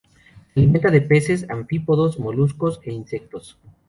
[0.55, 3.59] Se alimenta de peces, anfípodos, moluscos e insectos.